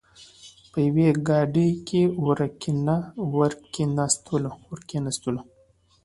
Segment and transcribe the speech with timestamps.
[0.71, 2.01] په یوې ګاډۍ کې
[3.35, 3.51] ور
[4.87, 5.39] کېناستلو.